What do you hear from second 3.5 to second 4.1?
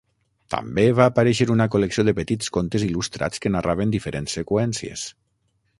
narraven